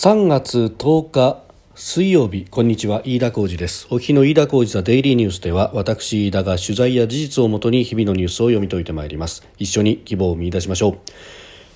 [0.00, 1.42] 3月10日
[1.74, 3.02] 水曜日こんにちは。
[3.04, 3.88] 飯田浩二です。
[3.90, 9.44] お日の飯田浩二ザデイリーニュースでは私飯田が取材や事実をもとに日々のニュースを読み解いてまいります。
[9.58, 10.98] 一緒に希望を見出しましょう。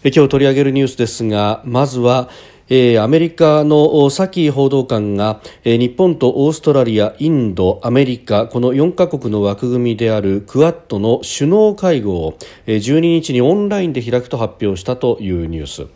[0.05, 2.31] え今日取り上げるニュースですがまずは
[2.69, 15.87] えー、アメリカのサキ報道官が、えー、日本とオーストラリア、インド、アメリカこの4カ国の枠組みであるクアッドの首脳会合を、えー、12日にオンラインで開くと発表したというニュース。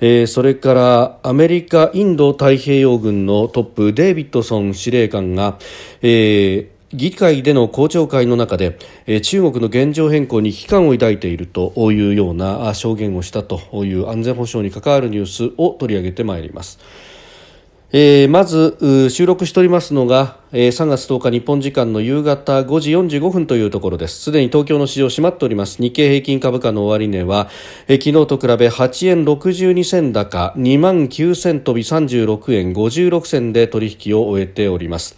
[0.00, 5.58] えー、それからアメリカ、インド太平洋軍のトップデイビッドソン司令官が、
[6.02, 16.78] えー議会での公聴会の中で、え中国の現状変更に危機感を抱いているというような証言をしたという安全保障に関わるニュースを取り上げてまいります。
[17.92, 24.22] えー、まず収録しておりますのが、えー、3月10日日本時間の夕方5時45分というところです。
[24.22, 25.82] すでに東京の市場閉まっております。
[25.82, 27.48] 日経平均株価の終値は、
[27.88, 35.16] えー、昨日と比べ8円62銭高2万9000飛び36円56銭で取引を終えております。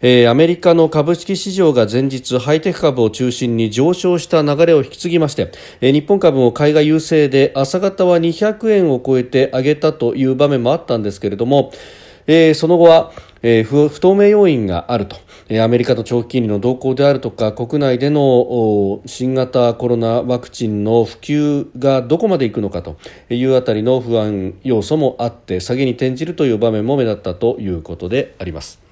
[0.00, 11.72] えー、アメリカの株式市場が前日ハイテク株を中心に上昇した流れを引き継ぎまして、えー、日本株も買いが優勢で朝方は200円を超えて上げたという場面もあったんですけれども、
[12.28, 13.10] えー、その後は、
[13.42, 15.16] えー、不透明要因があると、
[15.48, 22.96] えー、アメリカの長期金利の動向であるとか国内での新型コロナワクチンの普及がどこまでいくのかと
[23.30, 28.88] いうあたりの不安要素もあって下げに転じるという場面も目立ったということであります。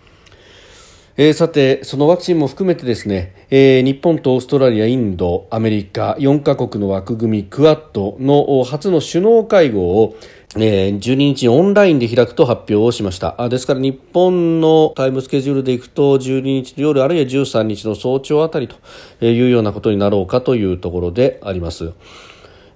[1.19, 10.15] えー、さて、そのワクチンも含めてですね、えー、日本とオーストラリア、インド、アメリカ4カ国の枠組みクアッドの初の首脳会合を
[10.59, 13.35] えー、12日オンラインで開くと発表をしました。
[13.39, 18.77] あですから日本のタイムスケジュールでいくと12日の夜あるいは13日の早朝あたりと
[19.25, 21.93] いうようなことになろうかというところであります。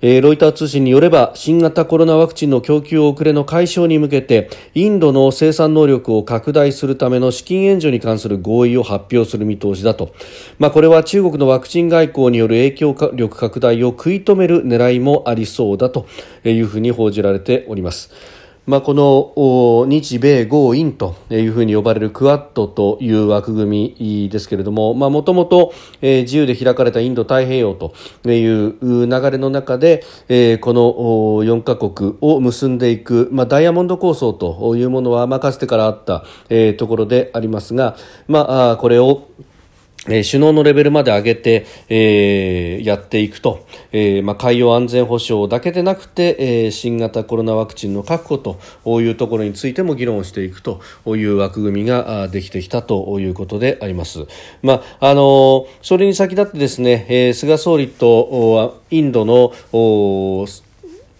[0.02, 10.14] え、ロイター通信によれば新型コロナワクチンの供給遅れの解消に向けてインドの生産能力を拡大するための資金援助に関する合意を発表する見通しだと、
[10.58, 16.06] まあ、これは中国のワクチン外交による影響力拡大を食い止める狙いもありそうだと
[16.44, 18.39] いうふうに報じられております。
[18.66, 27.94] まあ、この日米豪印というふうに呼ばれるクアッドという枠組みですけれどももともと自由で開かれたインド太平洋と
[28.30, 30.04] いう流れの中で
[30.60, 30.92] この
[31.44, 36.24] 4カ国を結んでいく、まあ、ダイヤモンド構想というものは、まあ、かつてからあった
[36.78, 37.96] ところでありますが、
[38.28, 39.28] まあ、これを
[40.08, 48.58] え、首脳のレベルまで上げて、えー、やっていくと、えーまあ、海洋安全保障だけでなくて、えー、新型コロナワクチンの確保と
[49.02, 54.26] いうところについても議論をしていくという枠組みができてきたということであります。
[54.62, 59.52] まああの、それに先立ってですね、え、菅総理とインドの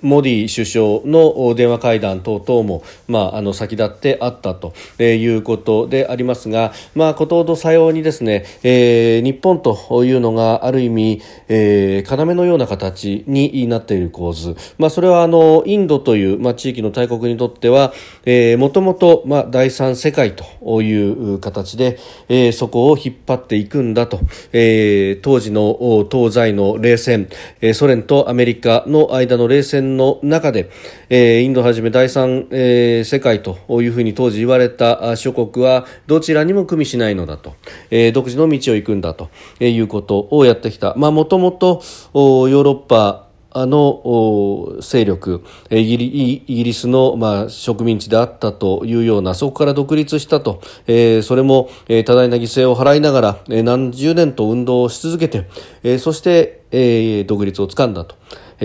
[0.03, 4.73] モディ首相の電話会談等々も、まあ、あの先立ってあったと
[5.03, 17.93] いうことでありますが、まあ、ことほどさようにですね、えー、日本というのがある意味、えー、要のような形になっている構図、まあ、それはあのインドという、まあ、地域の大国にとっては、
[18.25, 24.21] えー、もともと、まあ、第三世界という形で、えー、そこを引っ張っていくんだと、
[24.53, 27.29] えー、当時の東西の冷戦、
[27.61, 30.71] えー、ソ連とアメリカの間の冷戦の中で、
[31.09, 37.55] えー、インドはじめ第三、えー、世界というふうに当時言われた諸国はどちらにも組みしないのだと、
[37.91, 39.31] えー、独自の道を行くんだと
[39.61, 40.95] いうことをやってきた。
[40.97, 41.83] まあ、もともと
[42.15, 55.49] ヨーロッパあの勢力イギリスの、まあ、植民地であったというようなそこから独立したと、えー、それも、えー、多大な犠牲を払いながら、えー、何十年と運動をし続けて、
[55.83, 58.15] えー、そして、えー、独立をつかんだと。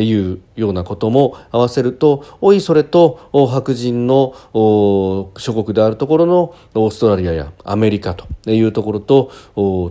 [0.02, 9.32] いうようなことも合わせるとおいそれと白人の諸国であるところのオーストラリアやアメリカというところと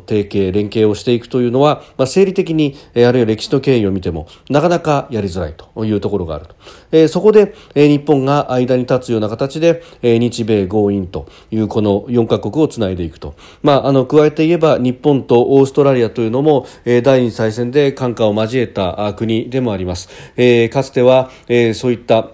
[0.06, 6.47] 提携連携をしていくというのは、まあ、生理的にあるいは歴史の経緯を見てもなかなかやりづらいというところがある
[6.91, 19.94] と、そこで、日本が間に立つような形で、日米豪印というこの4カ国をつないでいくと、まあ、あの加えて言えば日本とオーストラリアというのも、第二次大戦で感化を交えた国でもあります。
[20.37, 22.31] えー、かつては、えー、そういった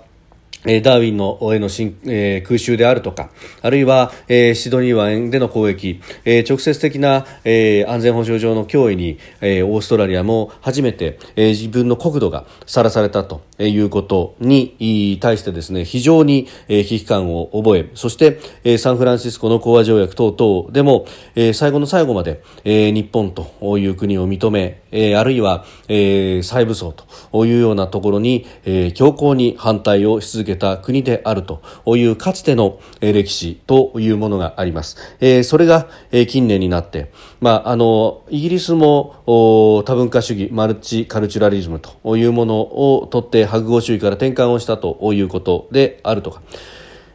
[0.64, 3.30] ダーウィンのへの新、えー、空襲であるとか、
[3.62, 26.94] あるいは、えー、シドニー湾での攻撃、えー、直接的な、え、安全保障上の脅威に、え、オーストラリアも初めて、え、自分の国土がさらされたということに対してですね、非常に、え、危機感を覚え、そして、え、サンフランシスコの講和条約等々でも、え、最後の最後まで、え、日本という国を認め、え、あるいは、えー、再武装
[27.32, 31.62] というようなところに、え、強硬に反対をし続けた国であると
[31.96, 34.96] いうかつての、歴史というものがあります。
[35.20, 37.10] え、それが、え、近年になって、
[37.40, 46.42] まあ、あのイギリスも多文化主義マルチカルチュラリズムというものをとって白豪主義から転換をしたということであるとか。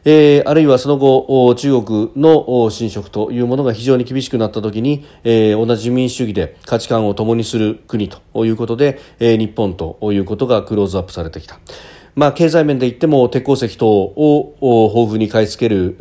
[0.06, 11.60] えー、あるいはその後中国の侵食というものが非常に厳しくなった時に、えー、同じ民主主義で価値観を共にする国ということで、えー、日本ということがクローズアップされてきた。
[12.16, 15.98] まあ、経済面で言っても鉄鉱石等を豊富に買い付ける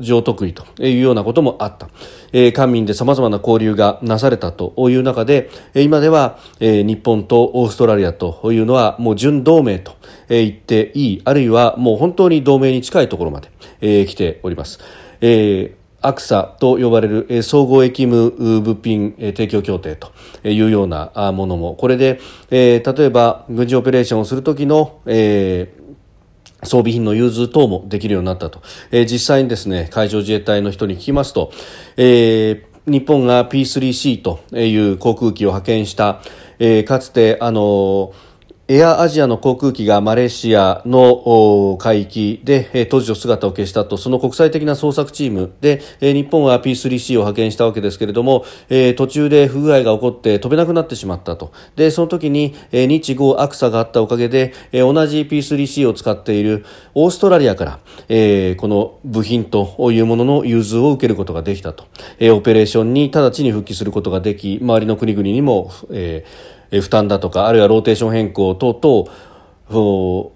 [0.00, 1.88] 上得意というようなこともあった。
[2.32, 9.94] えー、官民で様々な交流がなされたという中で、今では、えー、日本とオーストラリアというのはもう準同盟と
[10.28, 13.48] 言っていい、あるいはもう本当に同盟に近いところまで、
[13.80, 14.80] えー、来ております。
[15.20, 18.30] えーアクサと呼ばれる総合役務
[18.60, 20.12] 物品提供協定と
[20.44, 21.74] いうようなものも。
[21.74, 22.20] これで、
[22.50, 31.52] え、例えば軍事オペレーションをする時の、えー、装備品の融通等もできるようになったと、えー、実際にですね海上自衛隊の人に聞きますと、
[31.96, 36.22] えー、日本が P3C という航空機を派遣した、
[36.58, 38.35] えー、かつてあのー
[38.68, 43.96] エアアジアの航空機がマレーシアの海域で突如姿を消したと。
[43.96, 48.44] その国際的な捜索チームで日本は P3C を派遣したわけですけれども
[48.96, 51.52] 途中で不具合が起こって飛べなくなってしまったと。
[51.76, 56.64] でその時に日豪アクサがあったおかげで同じ P3C を使っている
[56.94, 57.78] オーストラリアからこ
[58.08, 61.84] の部品というものの融通を受けることができたと。
[62.20, 70.30] オペレーションに直ちに復帰することができ周りの国々にも、えー負担だとかあるいはローテーション変更等々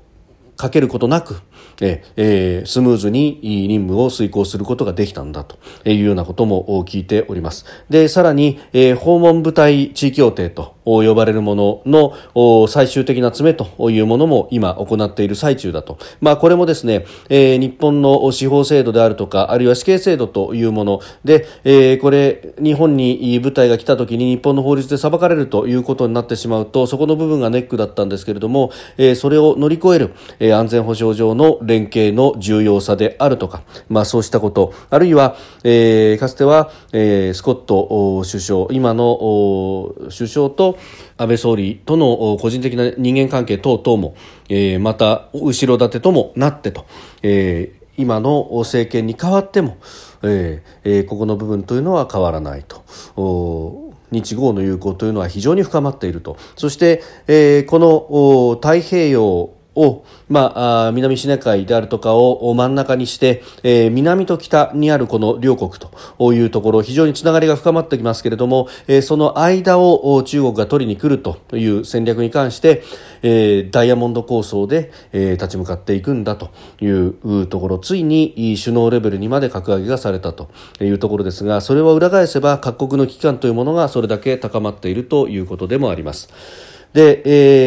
[0.57, 1.43] かけることなく
[1.83, 7.65] えー、スムーズに任務を遂行することができたんだというようなことも聞いております。
[7.89, 15.99] で、さらに、えー、訪問部隊地位協定と呼ばれるものの最終的な詰めというものも今行っている最中だと。
[16.21, 40.70] まあこれもですね、えー、日本の司法制度であるとか、あるいは死刑制度というもので、えー、これ日本に部隊が来た時に日本の法律で裁かれるということになってしまうと、そこの部分がネックだったんですけれども、えー、それを乗り越える、えー、安全保障上の連携の重要さであるとか、まあそうしたこと、あるいは、えー、かつては、えー、スコット首相、今の首相と
[41.17, 44.15] 安倍総理との個人的な人間関係等々も、
[44.49, 46.87] えー、また後ろ盾ともなってと、
[47.23, 49.79] えー、今の政権に代わっても、
[50.23, 53.91] えー、ここの部分というのは変わらないと。
[54.13, 72.83] 日豪の友好というのは非常に深まっているとそして、えー、この太平洋を、まあ、南シナ海であるとかを真ん中にして、えー、南と北にあるこの両国というところ非常につながりが深まってきますけれども、えー、その間を中国が取りに来るという戦略に関して、
[73.23, 76.51] えー、ダイヤモンド構想で、え、立ち向かっていくんだと
[76.81, 80.51] いうところついに首脳レベルにまで格上げがされたと
[80.81, 86.70] いうところですがそれを裏返せば各国の危機感というものがそれだけ高まっているということでもあります。
[86.93, 87.23] で、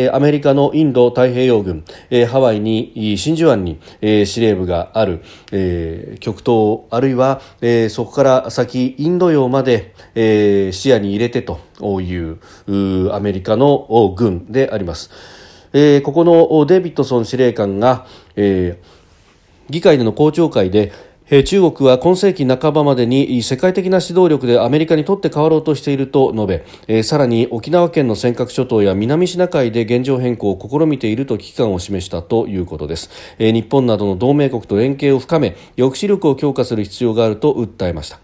[0.05, 5.21] えー、アメリカのインド太平洋軍、えー、ハワイに真珠湾に、えー、司令部がある、
[5.51, 11.61] えー、極東あるいは、えー、そこから先インド洋まで、えー、視野に入れてと
[12.01, 12.39] いう
[13.13, 15.09] アメリカの軍であります。
[15.75, 18.05] えー、ここのデビッドソン司令官が、
[18.35, 20.91] えー、議会での公聴会で
[21.29, 33.09] 中国は今世紀半ばまでに世界的な指導力でアメリカにとって変わろうとしていると述べさらに沖縄県の尖閣諸島や南シナ海で現状変更を試みていると危機感を示したということです。
[33.39, 38.19] 日本などの同盟国と連携を深め抑止力を強化する必要があると訴えました。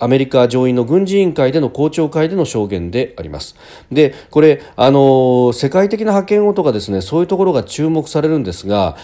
[0.00, 3.56] アメリカ上院の軍事委員会での公聴会での証言であります。
[3.92, 8.96] でこれあの世界的な覇権をとかですねそういうところが注目されるんですが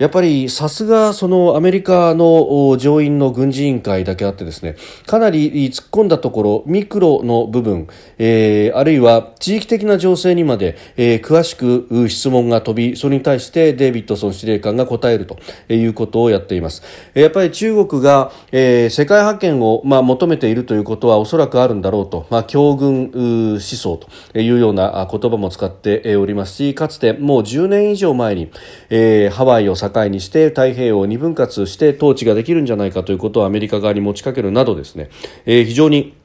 [0.00, 4.76] やっぱりさすがそのアメリカの上院の軍事委員会だけあってですね
[5.06, 15.38] かなり突っ込んだところミクロの部分、えー、あるいは地域的な情勢にまで、えー、詳しく質問が飛びそれに対してデイビッドソン司令官が答えると
[15.68, 16.82] いうことをやっています。
[17.12, 28.50] やっぱり中国が、えー、世界覇権を、まあ、求めているということはおそらくあるんだろうと、まあ、強軍思想というような言葉も使っておりますしかつてもう10年以上前に、
[28.88, 35.10] えー、ハワイを境にして太平洋を二分割して統治ができるんじゃないかということをアメリカ側に持ちかけるなどですね、
[35.46, 36.16] えー、非常に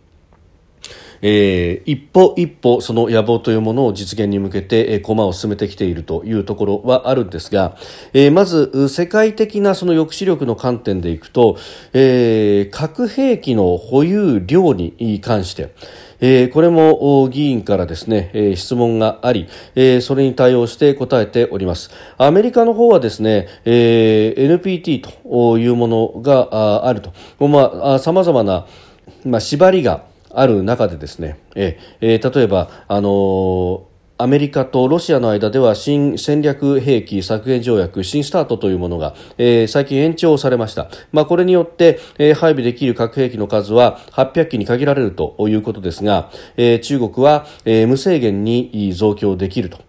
[1.22, 7.77] えー、一歩一歩その野望というものを実現に向けて、えー、駒を進めてきているというところはあるんですが、
[8.13, 11.57] えー、まず世界的なその抑止力の観点でいくと、
[11.93, 15.74] えー、核兵器の保有量に関して、
[16.19, 21.89] えー、これも議員からですね、えー、質問があり、えー、それに対応して答えております。
[22.17, 27.13] アメリカの方はですね、えー、NPT というものがあると、
[27.48, 28.65] まあ、様々な、
[29.25, 49.79] まあ、縛りがある中でですね、えー、例えば、あのーアメリカとロシアの間では新戦略兵器削減条約新スタートというものが、えー、最近延長されました、まあ、これによって、えー、配備できる核兵器の数は800機に限られるということですが、えー、中国は、えー、無制限に増強できると。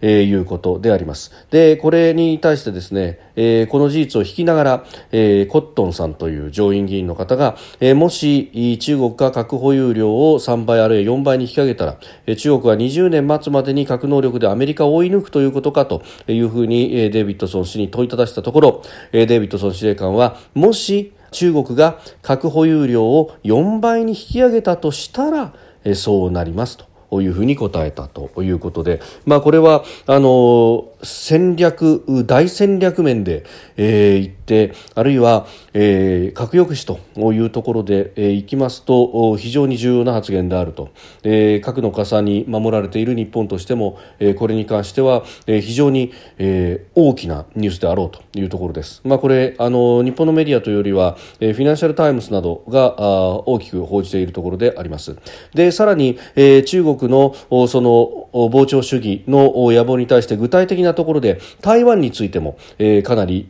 [0.00, 1.32] え、いうことであります。
[1.50, 11.96] で、これに対してですね、え、この事実を引きながら、え、コットンさんという上院議員の方が、え、もし中国が核保有量を3倍あるいは4倍に引き上げたら、
[12.36, 25.52] 中国は20年末までに核能力でアメリカを追い抜くということかというふうに、え、デイビッドソン氏に問いただしたところ、え、デイビッドソン司令官は、もし中国が核保有量を4倍に引き上げたとしたら、
[25.94, 26.95] そうなりますと。
[27.12, 33.44] いうふうに答えたということで、まあ、これはあの戦略大戦略面で、
[33.76, 40.90] えー、言ってあるいは、えー、核抑止というところで、えー、いきますと非常に重要な発言であると、
[41.22, 49.00] えー、核の傘に守られている日本としても、えー、これに関しては、えー、非常に、えー、大きなニュースであろうというところです。
[49.04, 53.02] まあ、これあの日本のメディアというよりは、えー、フィナンシャル・タイムズなどがあ
[53.46, 55.16] 大きく報じているところであります。
[55.54, 57.34] でさらに、えー、中国の
[57.68, 63.48] その膨張主義の野望に対して具体的なところで台湾についても、えー、かなり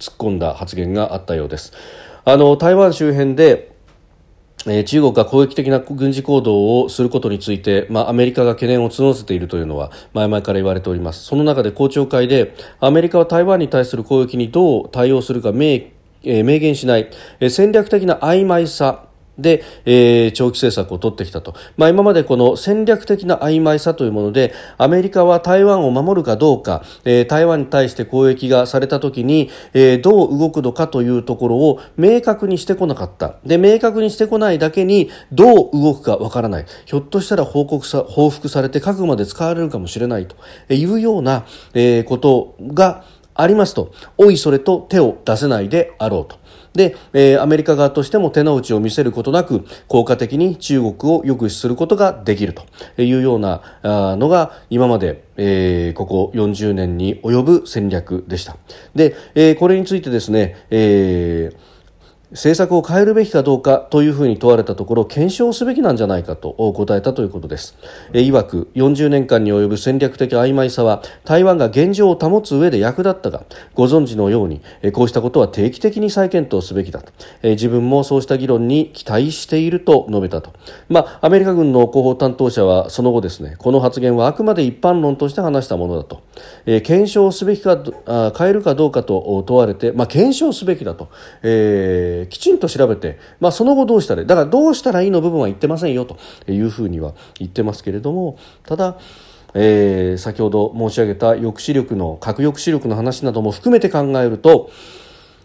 [0.00, 1.72] 突っ込んだ発言があったようです。
[2.24, 3.74] あの台湾周辺で
[4.86, 15.90] 中国が攻撃的な軍事行動をすることについて、まあ、アメリカが懸念を募らせているというのは前々から言われておりますその中で公聴会でアメリカは台湾に対する攻撃にどう対応するか明,、
[16.22, 17.10] え明言しない、
[17.50, 19.04] 戦略的な曖昧さ
[19.38, 33.36] で、えー、長期政策を取ってきたと、まあ、今までこの戦略的な曖昧さというものでアメリカは台湾を守るかどうか、えー、台湾に対して攻撃がされたときに、えー、どう動くのかというところを明確にしてこなかった。
[33.44, 36.66] で明確にしてこないだけにどう動くかわからない。
[36.86, 40.36] ひょっとしたら報告さ報復されて核まで使われるかもしれないと。
[40.72, 43.92] いうような、えー、ことがありますと。
[44.16, 46.36] おいそれと手を出せないであろうと。
[46.74, 52.64] で、えー、アメリカ側としても手の内を見せることなく効果的に中国を抑止することができると
[53.00, 53.62] いうような
[54.16, 58.56] のが今まで、えー、ここ40年に及ぶ戦略でした。
[58.94, 61.73] で、えー、これについてですね、えー
[62.34, 67.76] 政策を変えるべきかどうかというふうに問われたところ検証すべきなんじゃないかと答えたということです。
[68.12, 77.12] えいわく40年間に及ぶ戦略的曖昧さは台湾が現状を保つ上で役立ったがご存知のようにえこうしたことは定期的に再検討すべきだと。
[77.44, 80.52] え自分もそうした議論に期待していると述べたと、
[80.88, 86.24] まあ、アメリカ軍の広報担当者はその後ですねこの発言はあくまで一般論として話したものだと、
[86.66, 91.08] え検証すべきかあ変えるかどうかと問われて、まあ、検証すべきだと、
[91.44, 96.18] えーきちんと調べて、まあ、その後どうしたらだからどうしたらいいの部分は言ってませんよと
[96.50, 98.98] いうふうには言ってますけれどもただ
[99.54, 104.70] えー、先ほど申し上げた抑止力の核抑止力の話なども含めて考えると、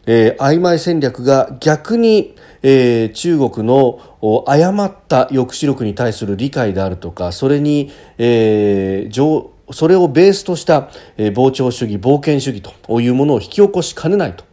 [0.08, 4.00] えー、曖昧戦略が逆に、えー、中国の
[4.48, 14.49] 誤った抑止力に対する理解であるとかそれに、えー、それをベースとした、えー、膨張主義冒険主義というものを引き起こしかねないと。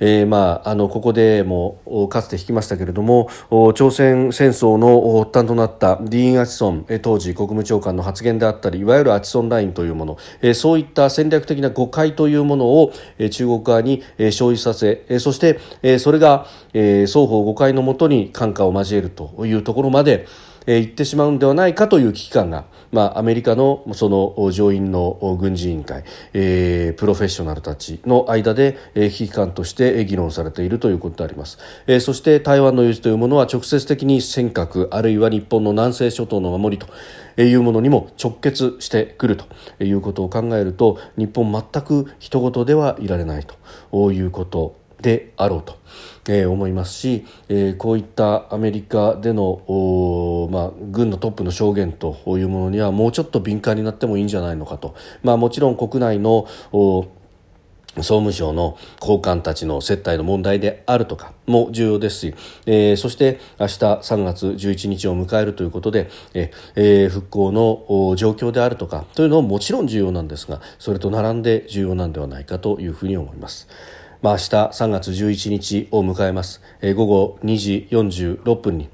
[0.00, 3.28] えー、まあ、あのここでもかつて引きましたけれども
[3.74, 20.26] 朝鮮戦争の発端となったディーン・アチソン当時国務長官の発言であったりいわゆるアチソンラインというもの、え、そういった戦略的な誤解というものを、え、中国側に、えー、生じさせ、え、そして、え、それが、え、双方誤解のもとに感化を交えるというところまで、
[20.66, 36.86] えー、言ってしまうんではないかという危機感が、まあ、アメリカのその上院の軍事委員会、えー、プロフェッショナルたちの間で、えー、危機感として議論されているということであります、えー、そして台湾の有事というものは直接的に尖閣あるいは日本の南西諸島の守り
[37.36, 39.46] というものにも直結してくると
[39.82, 43.46] いうことを考えると日本全く人事ではいられない
[43.92, 45.78] ということであろうと。
[46.28, 56.46] えー、思いますし、えー、こういったアメリカでの、まあ、軍のトップの証言というものにはもうちょっと敏感になってもいいんじゃないのかと、まあ、もちろん国内の
[57.96, 62.34] 総務省の高官たちの接待の問題であるとかも重要ですし、
[62.66, 73.66] えー、そして明日3月11日を迎えるということで、えー、復興の状況であるとかというのももちろん重要なんですがそれと並んで重要なんではないかというふうに思います。
[74.22, 78.90] まあ、明日3月11日を迎えます、えー、午後2時46分に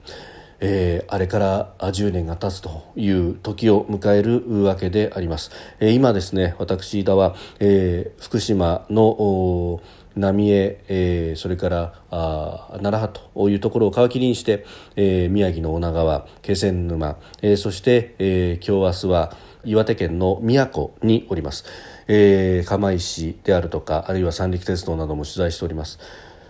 [0.59, 5.50] えー、あれから10年が経つという時を迎えるわけであります。
[5.80, 9.83] えー、今ですね私田は、えー、福島の
[10.16, 14.64] 浪江、えー、それからあ奈良派というところを皮切りにして、
[14.97, 21.64] えー、宮城の女川気仙沼、えー、そして、えー、今日明日は岩手県の宮古におります、
[22.08, 25.98] えー、釜石であるとかあるいは三陸鉄道なども取材しております。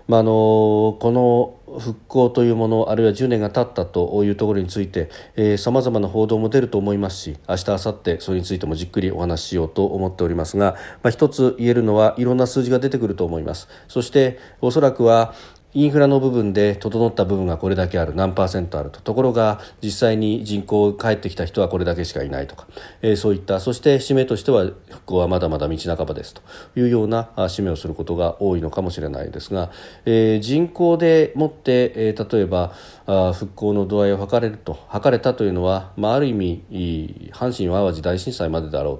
[0.08, 15.34] まあ、のこの復興というものあるいは10年が経ったというところについてさまざまな報道も出ると思いますし明日明後日それについてもじっくりお話ししようと思っておりますが、まあ、一つ言えるのはいろんな数字が出てくると思いますそしておそらくは
[15.74, 18.14] インフラの部分で整った部分がこれだけある。
[18.14, 18.90] 何パーセントある。
[18.90, 22.66] とところが実際に人口帰ってきた人はこれだけしかいないとか、
[23.02, 23.60] えー、そういった。
[23.60, 26.34] そして締めとしては復興はまだまだ道半ばです。
[26.34, 26.42] と
[26.76, 29.70] いうような締めをすることが多いのかもしれないですが、
[30.06, 32.72] えー、人口でもって、えー、例えば
[33.06, 38.98] 復興の度合いを測れると測れたというのは、まあ、ある意味阪神・淡路大震災までだろう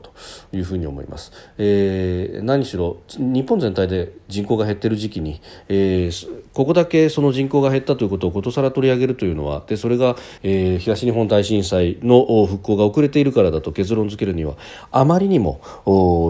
[0.51, 14.57] というふうに思います、えー、何しろ日本全体で人口が減っている時期に、えー、ここだけその人口が減ったということをことさら取り上げるというのはでそれが、えー、東日本大震災の復興が遅れているからだと結論付けるには
[14.93, 15.61] あまりにも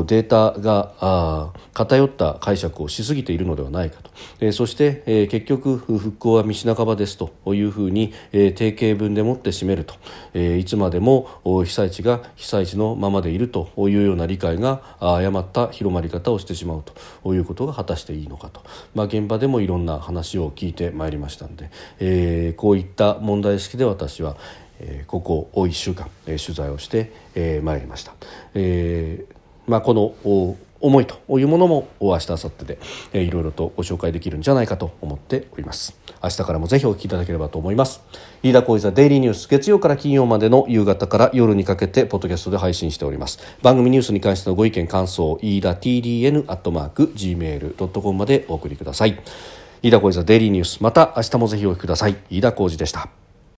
[0.06, 9.92] データが偏った解釈をしすぎているのではないかと、え、そして、え、結局復興は道半ばですというふうに、え、定型文でもって締めると、
[10.32, 16.82] え、いつまでも被災地が被災地のままでいるというような理解が誤った広まり方をしてしまう
[17.22, 18.62] ということが果たしていいのかと、
[18.94, 24.38] まあ、現場でもいろんな話を聞いてまいりましたので、え、こういった問題意識で私は、
[24.80, 28.14] えー、ここ1週間、取材をしてま、いりました。
[28.54, 32.78] えーまあ、この思いというものも明日明後日で、
[33.12, 35.98] えー、いろいろとご紹介できるんじゃないかと思っております。
[36.22, 38.00] 明日からもぜひお聞きいただければと思います。
[38.42, 43.38] 飯田浩司ザデイリーニュース月曜から金曜までの夕方から夜にかけてポッドキャストで配信しております。
[43.62, 49.18] 番組ニュースに関してのご意見感想飯田 TDN アットマーク Gmail.com までお送りください。
[49.82, 52.16] 飯田浩司ザデイリーニュースまた明日もぜひお聞きください。
[52.30, 53.25] 飯田浩司でした。